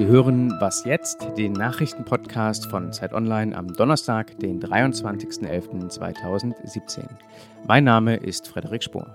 Sie 0.00 0.06
hören 0.06 0.56
Was 0.60 0.86
jetzt, 0.86 1.28
den 1.36 1.52
Nachrichtenpodcast 1.52 2.70
von 2.70 2.90
Zeit 2.90 3.12
Online 3.12 3.54
am 3.54 3.70
Donnerstag, 3.74 4.38
den 4.38 4.58
23.11.2017. 4.58 7.06
Mein 7.68 7.84
Name 7.84 8.16
ist 8.16 8.48
Frederik 8.48 8.82
Spohr. 8.82 9.14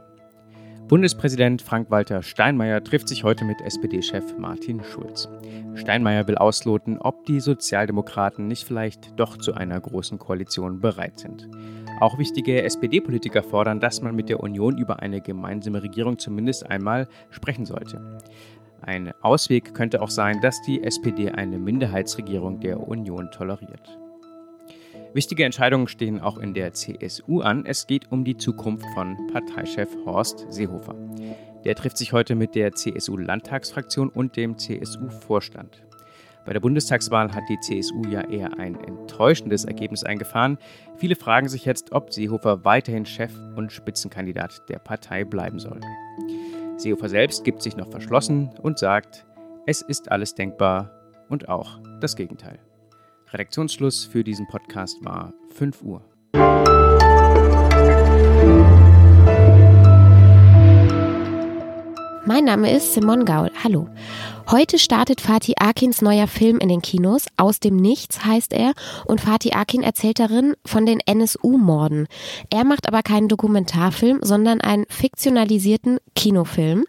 Bundespräsident 0.87 1.63
Frank-Walter 1.63 2.21
Steinmeier 2.21 2.83
trifft 2.83 3.07
sich 3.07 3.23
heute 3.23 3.45
mit 3.45 3.61
SPD-Chef 3.61 4.37
Martin 4.37 4.83
Schulz. 4.83 5.27
Steinmeier 5.73 6.27
will 6.27 6.37
ausloten, 6.37 6.99
ob 6.99 7.25
die 7.25 7.39
Sozialdemokraten 7.39 8.47
nicht 8.47 8.67
vielleicht 8.67 9.19
doch 9.19 9.37
zu 9.37 9.55
einer 9.55 9.79
großen 9.79 10.19
Koalition 10.19 10.81
bereit 10.81 11.17
sind. 11.17 11.49
Auch 11.99 12.19
wichtige 12.19 12.61
SPD-Politiker 12.61 13.41
fordern, 13.41 13.79
dass 13.79 14.03
man 14.03 14.15
mit 14.15 14.29
der 14.29 14.39
Union 14.39 14.77
über 14.77 14.99
eine 14.99 15.19
gemeinsame 15.19 15.81
Regierung 15.81 16.19
zumindest 16.19 16.69
einmal 16.69 17.07
sprechen 17.31 17.65
sollte. 17.65 18.19
Ein 18.81 19.13
Ausweg 19.21 19.73
könnte 19.73 20.01
auch 20.01 20.09
sein, 20.09 20.41
dass 20.41 20.61
die 20.61 20.83
SPD 20.83 21.31
eine 21.31 21.57
Minderheitsregierung 21.57 22.59
der 22.59 22.79
Union 22.87 23.31
toleriert. 23.31 23.97
Wichtige 25.13 25.45
Entscheidungen 25.45 25.87
stehen 25.87 26.19
auch 26.19 26.37
in 26.37 26.53
der 26.53 26.73
CSU 26.73 27.39
an. 27.39 27.65
Es 27.65 27.87
geht 27.87 28.11
um 28.11 28.25
die 28.25 28.35
Zukunft 28.35 28.85
von 28.93 29.15
Parteichef 29.31 29.87
Horst 30.05 30.45
Seehofer. 30.49 30.95
Der 31.63 31.75
trifft 31.75 31.97
sich 31.97 32.11
heute 32.11 32.35
mit 32.35 32.53
der 32.53 32.73
CSU-Landtagsfraktion 32.73 34.09
und 34.09 34.35
dem 34.35 34.57
CSU-Vorstand. 34.57 35.85
Bei 36.45 36.53
der 36.53 36.59
Bundestagswahl 36.59 37.33
hat 37.33 37.43
die 37.49 37.59
CSU 37.59 38.03
ja 38.07 38.21
eher 38.29 38.59
ein 38.59 38.75
enttäuschendes 38.75 39.65
Ergebnis 39.65 40.03
eingefahren. 40.03 40.57
Viele 40.97 41.15
fragen 41.15 41.47
sich 41.47 41.65
jetzt, 41.65 41.91
ob 41.91 42.13
Seehofer 42.13 42.65
weiterhin 42.65 43.05
Chef 43.05 43.31
und 43.55 43.71
Spitzenkandidat 43.71 44.69
der 44.69 44.79
Partei 44.79 45.23
bleiben 45.23 45.59
soll. 45.59 45.79
Seehofer 46.77 47.09
selbst 47.09 47.43
gibt 47.43 47.61
sich 47.61 47.77
noch 47.77 47.89
verschlossen 47.89 48.49
und 48.61 48.77
sagt, 48.77 49.25
es 49.65 49.81
ist 49.81 50.11
alles 50.11 50.35
denkbar 50.35 50.91
und 51.29 51.47
auch 51.47 51.79
das 52.01 52.15
Gegenteil. 52.15 52.59
Redaktionsschluss 53.31 54.05
für 54.05 54.23
diesen 54.23 54.47
Podcast 54.47 55.03
war 55.03 55.33
5 55.53 55.81
Uhr. 55.83 56.01
Mein 62.25 62.45
Name 62.45 62.75
ist 62.75 62.93
Simon 62.93 63.23
Gaul. 63.23 63.51
Hallo. 63.63 63.87
Heute 64.51 64.77
startet 64.77 65.21
Fatih 65.21 65.55
Akins 65.59 66.03
neuer 66.03 66.27
Film 66.27 66.59
in 66.59 66.69
den 66.69 66.83
Kinos. 66.83 67.25
Aus 67.35 67.59
dem 67.59 67.77
Nichts 67.77 68.25
heißt 68.25 68.53
er. 68.53 68.73
Und 69.05 69.19
Fatih 69.19 69.53
Akin 69.53 69.81
erzählt 69.81 70.19
darin 70.19 70.53
von 70.63 70.85
den 70.85 70.99
NSU-Morden. 70.99 72.07
Er 72.51 72.63
macht 72.63 72.87
aber 72.87 73.01
keinen 73.01 73.27
Dokumentarfilm, 73.27 74.19
sondern 74.21 74.61
einen 74.61 74.85
fiktionalisierten 74.87 75.97
Kinofilm. 76.15 76.85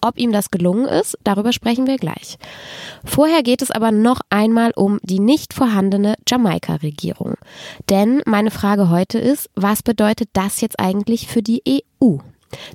Ob 0.00 0.16
ihm 0.16 0.30
das 0.30 0.52
gelungen 0.52 0.86
ist, 0.86 1.18
darüber 1.24 1.52
sprechen 1.52 1.88
wir 1.88 1.96
gleich. 1.96 2.38
Vorher 3.04 3.42
geht 3.42 3.62
es 3.62 3.72
aber 3.72 3.90
noch 3.90 4.20
einmal 4.30 4.70
um 4.76 5.00
die 5.02 5.18
nicht 5.18 5.54
vorhandene 5.54 6.14
Jamaika-Regierung. 6.28 7.34
Denn 7.90 8.22
meine 8.26 8.52
Frage 8.52 8.90
heute 8.90 9.18
ist, 9.18 9.50
was 9.56 9.82
bedeutet 9.82 10.28
das 10.34 10.60
jetzt 10.60 10.78
eigentlich 10.78 11.26
für 11.26 11.42
die 11.42 11.64
EU? 12.00 12.18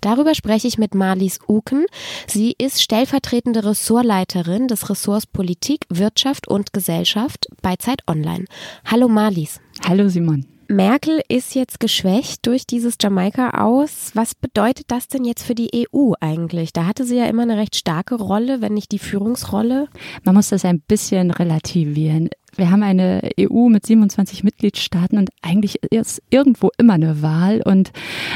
Darüber 0.01 0.35
spreche 0.35 0.67
ich 0.67 0.77
mit 0.77 0.95
Marlies 0.95 1.39
Uken. 1.47 1.85
Sie 2.27 2.55
ist 2.57 2.81
stellvertretende 2.81 3.63
Ressortleiterin 3.63 4.67
des 4.67 4.89
Ressorts 4.89 5.27
Politik, 5.27 5.85
Wirtschaft 5.89 6.47
und 6.47 6.73
Gesellschaft 6.73 7.47
bei 7.61 7.75
Zeit 7.75 8.01
Online. 8.07 8.45
Hallo 8.85 9.07
Marlies. 9.07 9.59
Hallo 9.87 10.09
Simon. 10.09 10.56
Merkel 10.69 11.21
ist 11.29 11.55
jetzt 11.55 11.79
geschwächt 11.79 12.45
durch 12.45 12.67
dieses 12.67 12.95
Jamaika 13.01 13.51
aus. 13.51 14.11
Was 14.13 14.35
bedeutet 14.35 14.85
das 14.89 15.07
denn 15.07 15.23
jetzt 15.23 15.43
für 15.43 15.55
die 15.55 15.87
EU 15.93 16.13
eigentlich? 16.19 16.73
Da 16.73 16.85
hatte 16.85 17.05
sie 17.05 17.15
ja 17.15 17.25
immer 17.25 17.43
eine 17.43 17.57
recht 17.57 17.75
starke 17.75 18.15
Rolle, 18.15 18.61
wenn 18.61 18.73
nicht 18.73 18.91
die 18.91 18.99
Führungsrolle. 18.99 19.87
Man 20.23 20.35
muss 20.35 20.49
das 20.49 20.65
ein 20.65 20.81
bisschen 20.81 21.31
relativieren. 21.31 22.29
Wir 22.55 22.71
haben 22.71 22.83
eine 22.83 23.29
EU 23.39 23.69
mit 23.69 23.85
27 23.85 24.43
Mitgliedstaaten 24.43 25.17
und 25.17 25.29
eigentlich 25.41 25.81
ist 25.83 26.21
irgendwo 26.29 26.71
immer 26.77 26.93
eine 26.93 27.21
Wahl. 27.21 27.61
Und 27.63 27.91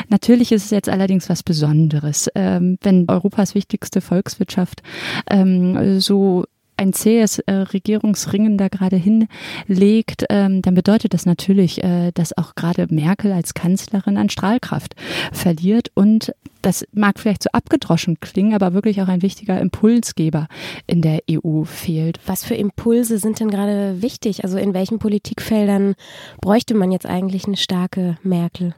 natürlich 0.09 0.51
ist 0.51 0.66
es 0.66 0.72
jetzt 0.72 0.89
allerdings 0.89 1.27
was 1.27 1.44
Besonderes, 1.44 2.29
ähm, 2.35 2.77
wenn 2.81 3.06
Europas 3.09 3.56
wichtigste 3.56 4.00
Volkswirtschaft 4.00 4.83
ähm, 5.29 6.00
so 6.00 6.45
ein 6.81 6.94
zähes 6.94 7.40
äh, 7.40 7.53
Regierungsringen 7.53 8.58
da 8.58 8.68
gerade 8.68 8.97
hinlegt, 8.97 10.25
ähm, 10.30 10.62
dann 10.62 10.74
bedeutet 10.74 11.14
das 11.14 11.25
natürlich, 11.25 11.84
äh, 11.84 12.12
dass 12.14 12.38
auch 12.38 12.56
gerade 12.56 12.88
Merkel 12.90 13.31
als 13.31 13.53
Kanzlerin 13.53 14.18
an 14.18 14.30
Strahlkraft 14.30 14.96
verliert 15.31 15.92
und 15.94 16.34
das 16.62 16.86
mag 16.92 17.19
vielleicht 17.19 17.44
so 17.44 17.50
abgedroschen 17.53 18.19
klingen, 18.19 18.53
aber 18.53 18.74
wirklich 18.74 19.02
auch 19.02 19.08
ein 19.08 19.22
wichtiger 19.22 19.59
Impulsgeber 19.59 20.47
in 20.88 21.02
der 21.02 21.22
EU 21.30 21.64
fehlt. 21.64 22.19
Was 22.25 22.44
für 22.44 22.56
Impulse 22.56 23.18
sind 23.18 23.40
denn 23.40 23.50
gerade 23.50 24.02
wichtig? 24.02 24.44
Also 24.44 24.58
in 24.58 24.74
welchen 24.74 25.00
Politikfeldern 25.00 25.96
bräuchte 26.40 26.75
man 26.75 26.92
jetzt 26.92 27.06
eigentlich 27.06 27.46
eine 27.46 27.58
starke 27.58 28.18
Merkel? 28.24 28.75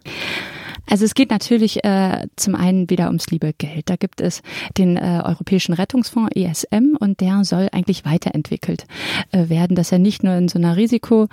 Also 0.90 1.06
es 1.06 1.14
geht 1.16 1.32
natürlich 1.32 1.84
äh, 1.84 2.28
zum 2.36 2.56
einen 2.56 2.90
wieder 2.90 3.08
ums 3.08 3.28
liebe 3.28 3.54
Geld. 3.58 3.90
Da 3.90 3.96
gibt 3.96 4.20
es 4.22 4.42
den 4.78 4.98
äh, 4.98 5.22
Europäischen 5.24 5.74
Rettungsfonds 5.74 6.36
ESM 6.36 6.96
und 7.00 7.22
der 7.22 7.46
soll 7.46 7.70
eigentlich 7.72 8.04
weiterentwickelt 8.06 8.86
äh, 9.32 9.50
werden, 9.50 9.76
dass 9.76 9.92
er 9.92 9.98
nicht 10.00 10.24
nur 10.24 10.36
in 10.36 10.50
so 10.50 10.58
einer 10.60 10.76
Risikosituation 10.76 11.30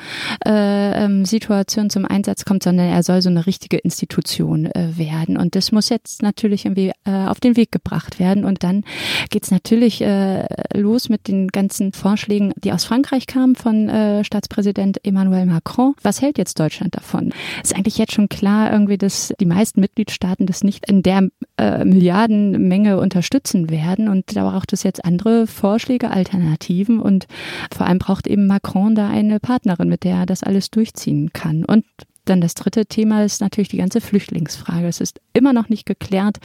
äh, 0.46 1.86
ähm, 1.86 1.90
zum 1.90 2.04
Einsatz 2.04 2.44
kommt, 2.44 2.62
sondern 2.62 2.86
er 2.88 3.02
soll 3.02 3.22
so 3.22 3.28
eine 3.28 3.46
richtige 3.46 3.78
Institution 3.78 4.66
äh, 4.66 4.96
werden. 4.96 5.36
Und 5.36 5.56
das 5.56 5.72
muss 5.72 5.88
jetzt 5.88 6.22
natürlich 6.22 6.64
irgendwie 6.64 6.92
äh, 7.04 7.26
auf 7.26 7.40
den 7.40 7.56
Weg 7.56 7.72
gebracht 7.72 8.20
werden. 8.20 8.44
Und 8.44 8.62
dann 8.62 8.84
geht's 9.30 9.50
natürlich 9.50 10.00
äh, 10.00 10.46
los 10.78 11.08
mit 11.08 11.26
den 11.28 11.48
ganzen 11.48 11.92
Vorschlägen, 11.92 12.52
die 12.62 12.72
aus 12.72 12.84
Frankreich 12.84 13.26
kamen 13.26 13.56
von 13.56 13.88
äh, 13.88 14.22
Staatspräsident 14.24 15.04
Emmanuel 15.04 15.46
Macron. 15.46 15.94
Was 16.02 16.22
hält 16.22 16.38
jetzt 16.38 16.60
Deutschland 16.60 16.94
davon? 16.94 17.32
Ist 17.62 17.74
eigentlich 17.74 17.98
jetzt 17.98 18.12
schon 18.12 18.28
klar 18.28 18.72
irgendwie, 18.72 18.96
dass 18.96 19.34
die 19.40 19.46
meisten 19.46 19.80
Mitgliedstaaten 19.80 20.46
das 20.46 20.62
nicht 20.62 20.88
in 20.88 21.02
der 21.02 21.28
äh, 21.56 21.84
Milliardenmenge 21.84 22.98
unterstützen 23.00 23.70
werden. 23.70 24.08
Und 24.08 24.36
da 24.36 24.48
braucht 24.48 24.72
es 24.72 24.82
jetzt 24.82 25.04
andere 25.04 25.46
Vorschläge, 25.46 26.10
Alternativen. 26.10 27.00
Und 27.00 27.26
vor 27.74 27.86
allem 27.86 27.98
braucht 27.98 28.26
eben 28.26 28.46
Macron 28.46 28.94
da 28.94 29.08
eine 29.08 29.40
Partnerin, 29.40 29.88
mit 29.88 30.04
der 30.04 30.16
er 30.16 30.26
das 30.26 30.42
alles 30.42 30.70
durchziehen 30.70 31.32
kann. 31.32 31.64
Und 31.64 31.84
dann 32.26 32.40
das 32.40 32.54
dritte 32.54 32.86
Thema 32.86 33.24
ist 33.24 33.40
natürlich 33.40 33.68
die 33.68 33.78
ganze 33.78 34.00
Flüchtlingsfrage. 34.00 34.86
Es 34.86 35.00
ist 35.00 35.20
immer 35.32 35.52
noch 35.52 35.68
nicht 35.68 35.86
geklärt, 35.86 36.38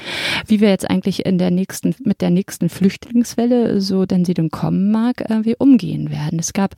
wie 0.47 0.61
wir 0.61 0.69
jetzt 0.69 0.89
eigentlich 0.89 1.25
in 1.25 1.37
der 1.37 1.51
nächsten, 1.51 1.95
mit 2.03 2.21
der 2.21 2.31
nächsten 2.31 2.69
Flüchtlingswelle, 2.69 3.79
so 3.81 4.05
denn 4.05 4.25
sie 4.25 4.33
denn 4.33 4.49
kommen 4.49 4.91
mag, 4.91 5.29
äh, 5.29 5.43
wir 5.43 5.55
umgehen 5.59 6.09
werden. 6.09 6.39
Es 6.39 6.53
gab 6.53 6.75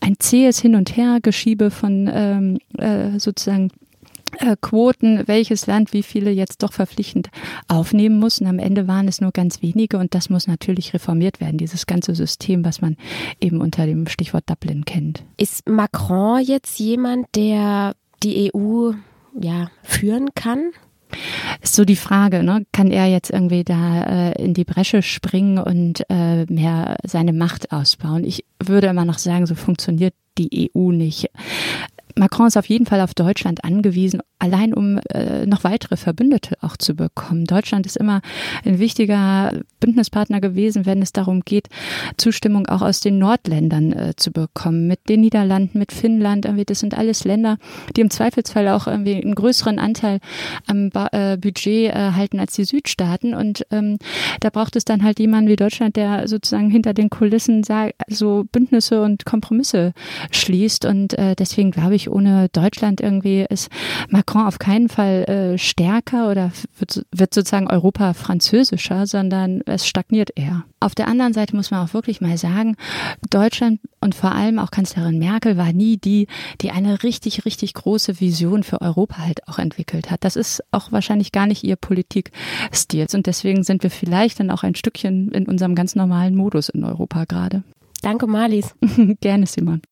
ein 0.00 0.16
zähes 0.18 0.60
Hin 0.60 0.74
und 0.74 0.96
Her 0.96 1.18
Geschiebe 1.22 1.70
von 1.70 2.10
ähm, 2.12 2.58
äh, 2.78 3.18
sozusagen 3.18 3.70
Quoten, 4.60 5.26
welches 5.26 5.66
Land 5.66 5.92
wie 5.92 6.02
viele 6.02 6.30
jetzt 6.30 6.62
doch 6.62 6.72
verpflichtend 6.72 7.28
aufnehmen 7.68 8.18
muss. 8.18 8.40
Und 8.40 8.46
am 8.46 8.58
Ende 8.58 8.88
waren 8.88 9.08
es 9.08 9.20
nur 9.20 9.32
ganz 9.32 9.62
wenige 9.62 9.98
und 9.98 10.14
das 10.14 10.30
muss 10.30 10.46
natürlich 10.46 10.94
reformiert 10.94 11.40
werden, 11.40 11.58
dieses 11.58 11.86
ganze 11.86 12.14
System, 12.14 12.64
was 12.64 12.80
man 12.80 12.96
eben 13.40 13.60
unter 13.60 13.86
dem 13.86 14.06
Stichwort 14.06 14.48
Dublin 14.48 14.84
kennt. 14.84 15.24
Ist 15.36 15.68
Macron 15.68 16.42
jetzt 16.42 16.78
jemand, 16.78 17.26
der 17.34 17.94
die 18.22 18.52
EU 18.54 18.92
ja 19.38 19.70
führen 19.82 20.28
kann? 20.34 20.70
Ist 21.62 21.74
so 21.74 21.84
die 21.84 21.96
Frage, 21.96 22.42
ne? 22.42 22.66
kann 22.72 22.90
er 22.90 23.06
jetzt 23.06 23.30
irgendwie 23.30 23.64
da 23.64 24.04
äh, 24.04 24.42
in 24.42 24.54
die 24.54 24.64
Bresche 24.64 25.02
springen 25.02 25.58
und 25.58 26.04
äh, 26.10 26.44
mehr 26.46 26.98
seine 27.04 27.32
Macht 27.32 27.72
ausbauen? 27.72 28.24
Ich 28.24 28.44
würde 28.62 28.88
immer 28.88 29.04
noch 29.04 29.18
sagen, 29.18 29.46
so 29.46 29.54
funktioniert 29.54 30.14
die 30.36 30.70
EU 30.74 30.92
nicht. 30.92 31.30
Macron 32.18 32.46
ist 32.48 32.56
auf 32.56 32.66
jeden 32.66 32.86
Fall 32.86 33.00
auf 33.00 33.14
Deutschland 33.14 33.64
angewiesen, 33.64 34.20
allein 34.38 34.74
um 34.74 34.98
äh, 35.10 35.46
noch 35.46 35.64
weitere 35.64 35.96
Verbündete 35.96 36.56
auch 36.60 36.76
zu 36.76 36.94
bekommen. 36.94 37.44
Deutschland 37.44 37.86
ist 37.86 37.96
immer 37.96 38.20
ein 38.64 38.78
wichtiger 38.78 39.52
Bündnispartner 39.80 40.40
gewesen, 40.40 40.86
wenn 40.86 41.02
es 41.02 41.12
darum 41.12 41.40
geht, 41.40 41.68
Zustimmung 42.16 42.66
auch 42.66 42.82
aus 42.82 43.00
den 43.00 43.18
Nordländern 43.18 43.92
äh, 43.92 44.12
zu 44.16 44.32
bekommen. 44.32 44.86
Mit 44.86 45.08
den 45.08 45.20
Niederlanden, 45.20 45.78
mit 45.78 45.92
Finnland, 45.92 46.44
irgendwie, 46.44 46.64
das 46.64 46.80
sind 46.80 46.96
alles 46.96 47.24
Länder, 47.24 47.58
die 47.96 48.00
im 48.00 48.10
Zweifelsfall 48.10 48.68
auch 48.68 48.86
irgendwie 48.86 49.14
einen 49.14 49.34
größeren 49.34 49.78
Anteil 49.78 50.20
am 50.66 50.90
ba 50.90 51.08
äh, 51.12 51.36
Budget 51.36 51.94
äh, 51.94 52.12
halten 52.12 52.40
als 52.40 52.54
die 52.54 52.64
Südstaaten. 52.64 53.34
Und 53.34 53.66
ähm, 53.70 53.98
da 54.40 54.50
braucht 54.50 54.76
es 54.76 54.84
dann 54.84 55.02
halt 55.02 55.18
jemanden 55.18 55.50
wie 55.50 55.56
Deutschland, 55.56 55.96
der 55.96 56.28
sozusagen 56.28 56.70
hinter 56.70 56.94
den 56.94 57.10
Kulissen 57.10 57.62
so 58.08 58.44
Bündnisse 58.50 59.02
und 59.02 59.24
Kompromisse 59.24 59.92
schließt. 60.30 60.84
Und 60.84 61.18
äh, 61.18 61.34
deswegen 61.36 61.70
glaube 61.70 61.94
ich, 61.94 62.07
ohne 62.08 62.48
Deutschland 62.50 63.00
irgendwie 63.00 63.46
ist 63.48 63.68
Macron 64.08 64.46
auf 64.46 64.58
keinen 64.58 64.88
Fall 64.88 65.24
äh, 65.24 65.58
stärker 65.58 66.30
oder 66.30 66.52
wird, 66.78 67.04
wird 67.12 67.34
sozusagen 67.34 67.68
Europa 67.68 68.14
französischer, 68.14 69.06
sondern 69.06 69.60
es 69.66 69.86
stagniert 69.86 70.30
eher. 70.36 70.64
Auf 70.80 70.94
der 70.94 71.08
anderen 71.08 71.32
Seite 71.32 71.56
muss 71.56 71.70
man 71.70 71.84
auch 71.84 71.94
wirklich 71.94 72.20
mal 72.20 72.38
sagen, 72.38 72.76
Deutschland 73.30 73.80
und 74.00 74.14
vor 74.14 74.32
allem 74.32 74.58
auch 74.58 74.70
Kanzlerin 74.70 75.18
Merkel 75.18 75.56
war 75.56 75.72
nie 75.72 75.96
die, 75.96 76.28
die 76.60 76.70
eine 76.70 77.02
richtig, 77.02 77.44
richtig 77.44 77.74
große 77.74 78.20
Vision 78.20 78.62
für 78.62 78.80
Europa 78.80 79.18
halt 79.18 79.46
auch 79.48 79.58
entwickelt 79.58 80.10
hat. 80.10 80.24
Das 80.24 80.36
ist 80.36 80.62
auch 80.70 80.92
wahrscheinlich 80.92 81.32
gar 81.32 81.46
nicht 81.46 81.64
ihr 81.64 81.76
Politikstil. 81.76 83.06
Und 83.12 83.26
deswegen 83.26 83.64
sind 83.64 83.82
wir 83.82 83.90
vielleicht 83.90 84.40
dann 84.40 84.50
auch 84.50 84.62
ein 84.62 84.74
Stückchen 84.74 85.30
in 85.32 85.46
unserem 85.46 85.74
ganz 85.74 85.94
normalen 85.94 86.34
Modus 86.34 86.68
in 86.68 86.84
Europa 86.84 87.24
gerade. 87.24 87.62
Danke, 88.02 88.26
Marlies. 88.26 88.74
Gerne, 89.20 89.46
Simon. 89.46 89.82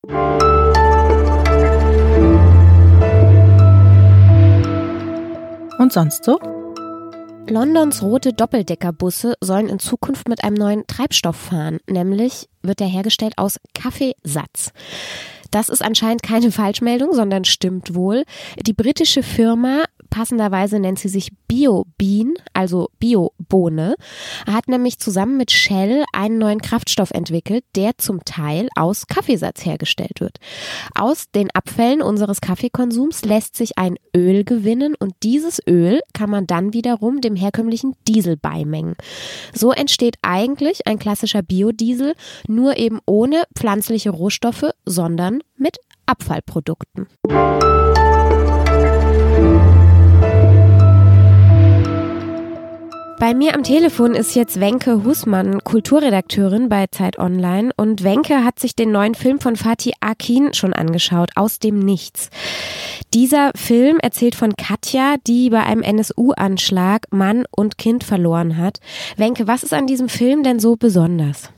Und 5.77 5.93
sonst 5.93 6.23
so? 6.23 6.39
Londons 7.49 8.01
rote 8.01 8.33
Doppeldeckerbusse 8.33 9.35
sollen 9.39 9.69
in 9.69 9.79
Zukunft 9.79 10.27
mit 10.27 10.43
einem 10.43 10.55
neuen 10.55 10.87
Treibstoff 10.87 11.35
fahren, 11.35 11.79
nämlich 11.87 12.49
wird 12.61 12.81
er 12.81 12.87
hergestellt 12.87 13.33
aus 13.37 13.57
Kaffeesatz. 13.73 14.71
Das 15.51 15.69
ist 15.69 15.81
anscheinend 15.81 16.23
keine 16.23 16.51
Falschmeldung, 16.51 17.13
sondern 17.13 17.45
stimmt 17.45 17.95
wohl. 17.95 18.23
Die 18.65 18.73
britische 18.73 19.23
Firma 19.23 19.85
passenderweise 20.09 20.79
nennt 20.79 20.99
sie 20.99 21.09
sich 21.09 21.29
BioBean, 21.47 22.33
also 22.53 22.89
Biobohne, 22.99 23.95
hat 24.45 24.67
nämlich 24.67 24.99
zusammen 24.99 25.37
mit 25.37 25.51
Shell 25.51 26.03
einen 26.13 26.37
neuen 26.37 26.61
Kraftstoff 26.61 27.11
entwickelt, 27.11 27.63
der 27.75 27.97
zum 27.97 28.23
Teil 28.25 28.67
aus 28.75 29.07
Kaffeesatz 29.07 29.65
hergestellt 29.65 30.19
wird. 30.19 30.37
Aus 30.95 31.25
den 31.33 31.49
Abfällen 31.51 32.01
unseres 32.01 32.41
Kaffeekonsums 32.41 33.23
lässt 33.23 33.55
sich 33.55 33.77
ein 33.77 33.95
Öl 34.15 34.43
gewinnen 34.43 34.95
und 34.97 35.13
dieses 35.23 35.59
Öl 35.67 36.01
kann 36.13 36.29
man 36.29 36.47
dann 36.47 36.73
wiederum 36.73 37.21
dem 37.21 37.35
herkömmlichen 37.35 37.95
Diesel 38.07 38.37
beimengen. 38.37 38.95
So 39.53 39.71
entsteht 39.71 40.17
eigentlich 40.21 40.87
ein 40.87 40.99
klassischer 40.99 41.41
Biodiesel, 41.41 42.15
nur 42.47 42.77
eben 42.77 42.99
ohne 43.05 43.43
pflanzliche 43.57 44.09
Rohstoffe, 44.09 44.71
sondern 44.85 45.41
mit 45.57 45.77
Abfallprodukten. 46.05 47.07
Bei 53.19 53.33
mir 53.33 53.55
am 53.55 53.63
Telefon 53.63 54.13
ist 54.13 54.35
jetzt 54.35 54.59
Wenke 54.59 55.03
Husmann, 55.03 55.63
Kulturredakteurin 55.63 56.69
bei 56.69 56.85
Zeit 56.85 57.17
Online. 57.17 57.71
Und 57.75 58.03
Wenke 58.03 58.43
hat 58.43 58.59
sich 58.59 58.75
den 58.75 58.91
neuen 58.91 59.15
Film 59.15 59.39
von 59.39 59.55
Fatih 59.55 59.93
Akin 60.01 60.53
schon 60.53 60.71
angeschaut, 60.71 61.31
Aus 61.35 61.57
dem 61.57 61.79
Nichts. 61.79 62.29
Dieser 63.15 63.51
Film 63.55 63.97
erzählt 63.99 64.35
von 64.35 64.55
Katja, 64.55 65.15
die 65.25 65.49
bei 65.49 65.63
einem 65.63 65.81
NSU-Anschlag 65.81 67.07
Mann 67.09 67.45
und 67.49 67.79
Kind 67.79 68.03
verloren 68.03 68.57
hat. 68.57 68.77
Wenke, 69.15 69.47
was 69.47 69.63
ist 69.63 69.73
an 69.73 69.87
diesem 69.87 70.09
Film 70.09 70.43
denn 70.43 70.59
so 70.59 70.75
besonders? 70.75 71.49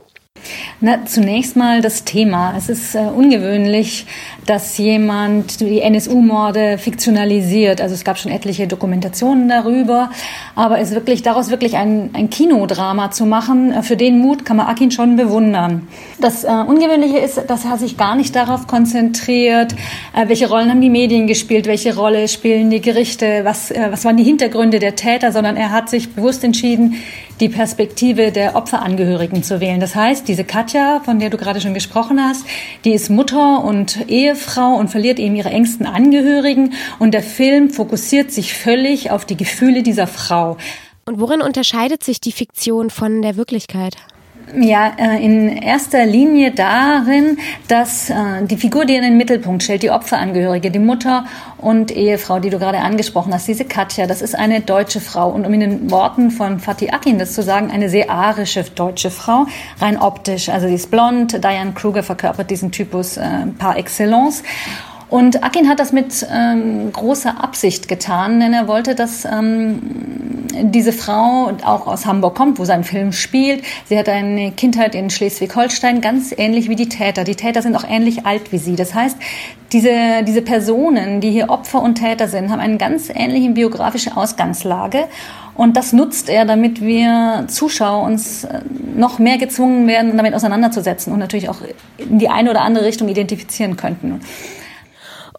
Na, 0.81 1.05
zunächst 1.05 1.55
mal 1.55 1.81
das 1.81 2.05
Thema. 2.05 2.53
Es 2.55 2.69
ist 2.69 2.95
äh, 2.95 2.99
ungewöhnlich, 2.99 4.05
dass 4.45 4.77
jemand 4.77 5.59
die 5.59 5.81
NSU-Morde 5.81 6.77
fiktionalisiert. 6.77 7.81
Also 7.81 7.95
es 7.95 8.03
gab 8.03 8.17
schon 8.17 8.31
etliche 8.31 8.67
Dokumentationen 8.67 9.49
darüber, 9.49 10.09
aber 10.59 10.79
es 10.79 10.91
wirklich 10.91 11.23
daraus 11.23 11.49
wirklich 11.51 11.77
ein, 11.77 12.09
ein 12.11 12.29
Kinodrama 12.29 13.11
zu 13.11 13.25
machen, 13.25 13.71
äh, 13.71 13.81
für 13.81 13.95
den 13.95 14.19
Mut 14.19 14.43
kann 14.43 14.57
man 14.57 14.67
Akin 14.67 14.91
schon 14.91 15.15
bewundern. 15.15 15.87
Das 16.19 16.43
äh, 16.43 16.49
Ungewöhnliche 16.49 17.17
ist, 17.17 17.41
dass 17.47 17.63
er 17.63 17.77
sich 17.77 17.95
gar 17.95 18.15
nicht 18.15 18.35
darauf 18.35 18.67
konzentriert, 18.67 19.73
äh, 20.13 20.27
welche 20.27 20.49
Rollen 20.49 20.69
haben 20.69 20.81
die 20.81 20.89
Medien 20.89 21.27
gespielt, 21.27 21.65
welche 21.65 21.95
Rolle 21.95 22.27
spielen 22.27 22.69
die 22.69 22.81
Gerichte, 22.81 23.45
was, 23.45 23.71
äh, 23.71 23.87
was 23.89 24.03
waren 24.03 24.17
die 24.17 24.25
Hintergründe 24.25 24.79
der 24.79 24.97
Täter, 24.97 25.31
sondern 25.31 25.55
er 25.55 25.71
hat 25.71 25.89
sich 25.89 26.13
bewusst 26.13 26.43
entschieden, 26.43 26.95
die 27.39 27.49
Perspektive 27.49 28.31
der 28.31 28.55
Opferangehörigen 28.55 29.43
zu 29.43 29.61
wählen. 29.61 29.79
Das 29.79 29.95
heißt, 29.95 30.27
diese 30.27 30.43
Katja, 30.43 31.01
von 31.05 31.19
der 31.19 31.29
du 31.29 31.37
gerade 31.37 31.61
schon 31.61 31.73
gesprochen 31.73 32.21
hast, 32.21 32.45
die 32.83 32.91
ist 32.91 33.09
Mutter 33.09 33.63
und 33.63 34.09
Ehefrau 34.09 34.75
und 34.75 34.89
verliert 34.89 35.19
eben 35.19 35.35
ihre 35.35 35.49
engsten 35.49 35.85
Angehörigen. 35.85 36.73
Und 36.99 37.13
der 37.13 37.23
Film 37.23 37.69
fokussiert 37.69 38.31
sich 38.31 38.53
völlig 38.53 39.11
auf 39.11 39.25
die 39.25 39.37
Gefühle 39.37 39.83
dieser 39.83 40.07
Frau. 40.07 40.48
Und 41.05 41.19
worin 41.19 41.41
unterscheidet 41.41 42.03
sich 42.03 42.21
die 42.21 42.31
Fiktion 42.31 42.89
von 42.89 43.21
der 43.21 43.35
Wirklichkeit? 43.35 43.95
Ja, 44.55 44.93
äh, 44.97 45.23
in 45.23 45.49
erster 45.57 46.05
Linie 46.05 46.51
darin, 46.51 47.37
dass 47.67 48.09
äh, 48.09 48.15
die 48.43 48.57
Figur, 48.57 48.85
die 48.85 48.95
in 48.95 49.03
den 49.03 49.17
Mittelpunkt 49.17 49.61
stellt, 49.63 49.83
die 49.83 49.91
Opferangehörige, 49.91 50.71
die 50.71 50.79
Mutter 50.79 51.25
und 51.57 51.91
Ehefrau, 51.91 52.39
die 52.39 52.49
du 52.49 52.57
gerade 52.57 52.79
angesprochen 52.79 53.33
hast, 53.33 53.47
diese 53.47 53.65
Katja, 53.65 54.07
das 54.07 54.21
ist 54.21 54.35
eine 54.35 54.61
deutsche 54.61 55.01
Frau. 55.01 55.29
Und 55.29 55.45
um 55.45 55.53
in 55.53 55.59
den 55.59 55.91
Worten 55.91 56.31
von 56.31 56.59
Fatih 56.59 56.91
Akin 56.91 57.19
das 57.19 57.33
zu 57.33 57.43
sagen, 57.43 57.69
eine 57.69 57.89
sehr 57.89 58.09
arische 58.09 58.63
deutsche 58.63 59.11
Frau, 59.11 59.45
rein 59.79 59.97
optisch. 59.97 60.49
Also 60.49 60.67
sie 60.67 60.75
ist 60.75 60.89
blond, 60.89 61.43
Diane 61.43 61.73
Kruger 61.73 62.01
verkörpert 62.01 62.49
diesen 62.49 62.71
Typus 62.71 63.17
äh, 63.17 63.45
par 63.59 63.77
excellence. 63.77 64.41
Und 65.09 65.43
Akin 65.43 65.67
hat 65.67 65.79
das 65.79 65.91
mit 65.91 66.25
ähm, 66.31 66.91
großer 66.91 67.43
Absicht 67.43 67.87
getan, 67.87 68.39
denn 68.39 68.53
er 68.53 68.67
wollte, 68.67 68.93
dass 68.93 69.25
ähm, 69.25 69.81
diese 70.53 70.93
Frau 70.93 71.51
auch 71.63 71.87
aus 71.87 72.05
Hamburg 72.05 72.35
kommt, 72.35 72.59
wo 72.59 72.65
sein 72.65 72.83
Film 72.83 73.11
spielt. 73.11 73.63
Sie 73.85 73.97
hat 73.97 74.09
eine 74.09 74.51
Kindheit 74.51 74.95
in 74.95 75.09
Schleswig-Holstein, 75.09 76.01
ganz 76.01 76.33
ähnlich 76.35 76.69
wie 76.69 76.75
die 76.75 76.89
Täter. 76.89 77.23
Die 77.23 77.35
Täter 77.35 77.61
sind 77.61 77.75
auch 77.75 77.83
ähnlich 77.87 78.25
alt 78.25 78.51
wie 78.51 78.57
sie. 78.57 78.75
Das 78.75 78.93
heißt, 78.93 79.17
diese, 79.71 80.23
diese 80.27 80.41
Personen, 80.41 81.21
die 81.21 81.31
hier 81.31 81.49
Opfer 81.49 81.81
und 81.81 81.95
Täter 81.95 82.27
sind, 82.27 82.49
haben 82.49 82.59
eine 82.59 82.77
ganz 82.77 83.09
ähnliche 83.09 83.51
biografische 83.51 84.17
Ausgangslage. 84.17 85.07
Und 85.55 85.75
das 85.75 85.93
nutzt 85.93 86.29
er, 86.29 86.45
damit 86.45 86.81
wir 86.81 87.45
Zuschauer 87.47 88.03
uns 88.03 88.45
äh, 88.45 88.61
noch 88.95 89.19
mehr 89.19 89.37
gezwungen 89.37 89.87
werden, 89.87 90.15
damit 90.15 90.33
auseinanderzusetzen 90.33 91.11
und 91.11 91.19
natürlich 91.19 91.49
auch 91.49 91.57
in 91.97 92.17
die 92.17 92.29
eine 92.29 92.49
oder 92.49 92.61
andere 92.61 92.85
Richtung 92.85 93.09
identifizieren 93.09 93.75
könnten. 93.75 94.21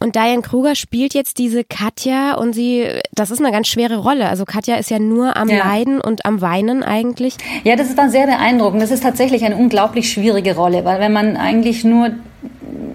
Und 0.02 0.17
Diane 0.17 0.41
Kruger 0.41 0.75
spielt 0.75 1.12
jetzt 1.12 1.37
diese 1.38 1.62
Katja 1.62 2.35
und 2.35 2.55
sie, 2.55 2.87
das 3.12 3.31
ist 3.31 3.38
eine 3.38 3.52
ganz 3.52 3.69
schwere 3.69 3.99
Rolle. 3.99 4.29
Also 4.31 4.47
Katja 4.47 4.76
ist 4.76 4.91
ja 4.91 4.99
nur 4.99 5.37
am 5.37 5.50
ja. 5.50 5.58
Leiden 5.58 6.00
und 6.00 6.25
am 6.25 6.41
Weinen 6.41 6.82
eigentlich. 6.82 7.37
Ja, 7.64 7.76
das 7.76 7.94
war 7.99 8.08
sehr 8.08 8.26
beeindruckend. 8.26 8.82
Das 8.82 8.91
ist 8.91 9.02
tatsächlich 9.02 9.44
eine 9.44 9.56
unglaublich 9.56 10.11
schwierige 10.11 10.56
Rolle, 10.56 10.87
weil 10.87 11.00
wenn 11.00 11.12
man 11.12 11.37
eigentlich 11.37 11.85
nur 11.85 12.12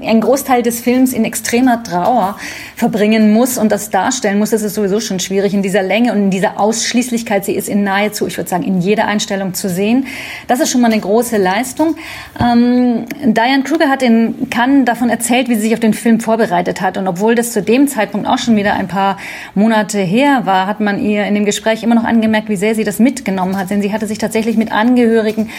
einen 0.08 0.22
Großteil 0.22 0.64
des 0.64 0.80
Films 0.80 1.14
in 1.14 1.26
extremer 1.26 1.84
Trauer 1.84 2.38
verbringen 2.76 3.34
muss 3.34 3.58
und 3.58 3.72
das 3.72 3.90
darstellen 3.90 4.40
muss, 4.40 4.50
das 4.50 4.62
ist 4.62 4.76
sowieso 4.76 5.00
schon 5.00 5.20
schwierig 5.20 5.54
in 5.54 5.62
dieser 5.62 5.82
Länge 5.82 6.12
und 6.12 6.18
in 6.18 6.30
dieser 6.30 6.60
Ausschließlichkeit. 6.60 7.46
Sie 7.46 7.54
ist 7.54 7.70
in 7.70 7.84
nahezu, 7.84 8.28
ich 8.28 8.38
würde 8.38 8.50
sagen, 8.50 8.64
in 8.64 8.82
jeder 8.82 9.08
Einstellung 9.08 9.54
zu 9.54 9.70
sehen. 9.70 10.08
Das 10.48 10.60
ist 10.60 10.72
schon 10.72 10.82
mal 10.82 10.92
eine 10.92 11.02
große 11.02 11.38
Leistung. 11.38 11.96
Ähm, 12.40 13.06
Diane 13.24 13.64
Kruger 13.64 13.90
hat 13.90 14.04
in 14.04 14.50
Cannes 14.50 14.86
davon 14.86 15.10
erzählt, 15.10 15.50
wie 15.50 15.56
sie 15.56 15.62
sich 15.62 15.74
auf 15.74 15.80
den 15.80 15.94
Film 15.94 16.20
vorbereitet 16.20 16.82
hat. 16.82 16.98
Und 16.98 17.08
obwohl 17.08 17.36
das 17.36 17.52
zu 17.52 17.62
dem 17.62 17.88
Zeitpunkt 17.88 18.28
auch 18.28 18.38
schon 18.38 18.56
wieder 18.56 18.74
ein 18.74 18.88
paar 18.88 19.18
Monate 19.54 20.00
her 20.00 20.42
war, 20.46 20.68
hat 20.68 20.80
man 20.80 21.00
ihr 21.00 21.26
in 21.26 21.36
dem 21.36 21.46
Gespräch 21.46 21.84
immer 21.84 21.96
noch 21.96 22.04
angemerkt, 22.04 22.50
wie 22.50 22.56
sehr 22.56 22.76
sie 22.76 22.84
das 22.84 23.00
mitgenommen 23.00 23.58
hat. 23.58 23.70
Denn 23.70 23.82
sie 23.82 23.94
hatte 23.94 24.08
sich 24.08 24.18
tatsächlich 24.18 24.58
mit 24.58 24.72
Angehörigen 24.72 25.50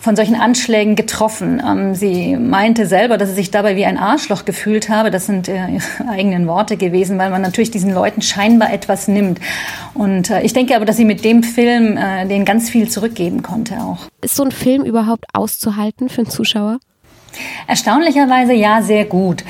von 0.00 0.16
solchen 0.16 0.34
Anschlägen 0.34 0.94
getroffen. 0.94 1.62
Ähm, 1.66 1.94
sie 1.94 2.36
meinte 2.36 2.86
selber, 2.86 3.18
dass 3.18 3.30
sie 3.30 3.34
sich 3.34 3.50
dabei 3.50 3.76
wie 3.76 3.84
ein 3.84 3.95
Arschloch 3.96 4.44
gefühlt 4.44 4.88
habe. 4.88 5.10
Das 5.10 5.26
sind 5.26 5.48
äh, 5.48 5.68
ihre 5.68 5.82
eigenen 6.08 6.46
Worte 6.46 6.76
gewesen, 6.76 7.18
weil 7.18 7.30
man 7.30 7.42
natürlich 7.42 7.70
diesen 7.70 7.92
Leuten 7.92 8.22
scheinbar 8.22 8.72
etwas 8.72 9.08
nimmt. 9.08 9.40
Und 9.94 10.30
äh, 10.30 10.42
ich 10.42 10.52
denke 10.52 10.76
aber, 10.76 10.84
dass 10.84 10.96
sie 10.96 11.04
mit 11.04 11.24
dem 11.24 11.42
Film 11.42 11.96
äh, 11.96 12.26
denen 12.26 12.44
ganz 12.44 12.70
viel 12.70 12.88
zurückgeben 12.88 13.42
konnte 13.42 13.76
auch. 13.78 13.98
Ist 14.22 14.36
so 14.36 14.44
ein 14.44 14.52
Film 14.52 14.84
überhaupt 14.84 15.26
auszuhalten 15.32 16.08
für 16.08 16.22
einen 16.22 16.30
Zuschauer? 16.30 16.78
Erstaunlicherweise 17.66 18.54
ja, 18.54 18.82
sehr 18.82 19.04
gut. 19.04 19.44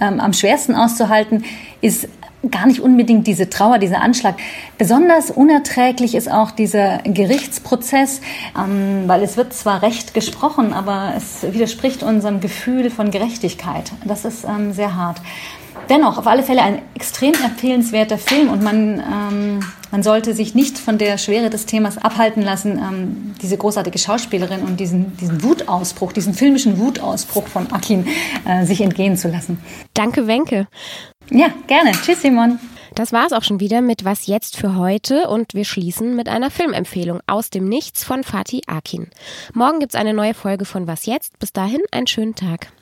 Ähm, 0.00 0.20
am 0.20 0.32
schwersten 0.32 0.74
auszuhalten 0.74 1.44
ist 1.80 2.08
gar 2.50 2.66
nicht 2.66 2.80
unbedingt 2.80 3.26
diese 3.26 3.50
Trauer, 3.50 3.78
dieser 3.78 4.00
Anschlag. 4.00 4.36
Besonders 4.78 5.30
unerträglich 5.30 6.14
ist 6.14 6.30
auch 6.30 6.50
dieser 6.50 6.98
Gerichtsprozess, 6.98 8.20
ähm, 8.56 9.04
weil 9.06 9.22
es 9.22 9.36
wird 9.36 9.52
zwar 9.52 9.82
recht 9.82 10.14
gesprochen, 10.14 10.72
aber 10.72 11.14
es 11.16 11.42
widerspricht 11.52 12.02
unserem 12.02 12.40
Gefühl 12.40 12.90
von 12.90 13.10
Gerechtigkeit. 13.10 13.92
Das 14.04 14.24
ist 14.24 14.44
ähm, 14.44 14.72
sehr 14.72 14.96
hart. 14.96 15.20
Dennoch, 15.88 16.18
auf 16.18 16.26
alle 16.26 16.42
Fälle 16.42 16.62
ein 16.62 16.82
extrem 16.94 17.34
empfehlenswerter 17.34 18.18
Film 18.18 18.50
und 18.50 18.62
man, 18.62 18.98
ähm, 18.98 19.60
man 19.92 20.02
sollte 20.02 20.34
sich 20.34 20.54
nicht 20.54 20.78
von 20.78 20.98
der 20.98 21.16
Schwere 21.16 21.48
des 21.48 21.66
Themas 21.66 21.96
abhalten 21.96 22.42
lassen, 22.42 22.78
ähm, 22.78 23.34
diese 23.40 23.56
großartige 23.56 23.98
Schauspielerin 23.98 24.62
und 24.62 24.80
diesen, 24.80 25.16
diesen 25.18 25.44
Wutausbruch, 25.44 26.12
diesen 26.12 26.34
filmischen 26.34 26.78
Wutausbruch 26.78 27.46
von 27.46 27.70
Akin 27.72 28.06
äh, 28.46 28.64
sich 28.64 28.80
entgehen 28.80 29.16
zu 29.16 29.28
lassen. 29.28 29.58
Danke, 29.94 30.26
Wenke. 30.26 30.66
Ja, 31.30 31.48
gerne. 31.66 31.92
Tschüss, 31.92 32.22
Simon. 32.22 32.60
Das 32.94 33.12
war's 33.12 33.32
auch 33.32 33.42
schon 33.42 33.60
wieder 33.60 33.80
mit 33.82 34.04
Was 34.04 34.26
jetzt 34.26 34.56
für 34.56 34.76
heute 34.76 35.28
und 35.28 35.54
wir 35.54 35.64
schließen 35.64 36.14
mit 36.14 36.28
einer 36.28 36.50
Filmempfehlung 36.50 37.20
aus 37.26 37.50
dem 37.50 37.68
Nichts 37.68 38.04
von 38.04 38.22
Fatih 38.22 38.62
Akin. 38.68 39.10
Morgen 39.52 39.80
gibt's 39.80 39.96
eine 39.96 40.14
neue 40.14 40.34
Folge 40.34 40.64
von 40.64 40.86
Was 40.86 41.04
jetzt. 41.04 41.38
Bis 41.38 41.52
dahin 41.52 41.82
einen 41.90 42.06
schönen 42.06 42.34
Tag. 42.36 42.72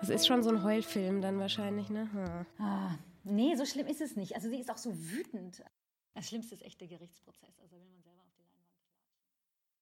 Das 0.00 0.08
ist 0.08 0.26
schon 0.26 0.42
so 0.42 0.48
ein 0.50 0.64
Heulfilm 0.64 1.20
dann 1.20 1.38
wahrscheinlich, 1.38 1.90
ne? 1.90 2.08
Hm. 2.12 2.46
Ah, 2.58 2.94
nee, 3.24 3.54
so 3.54 3.66
schlimm 3.66 3.86
ist 3.86 4.00
es 4.00 4.16
nicht. 4.16 4.34
Also 4.34 4.48
sie 4.48 4.58
ist 4.58 4.70
auch 4.70 4.78
so 4.78 4.90
wütend. 4.92 5.62
Das 6.14 6.26
Schlimmste 6.26 6.54
ist 6.54 6.64
echt 6.64 6.80
der 6.80 6.88
Gerichtsprozess. 6.88 7.58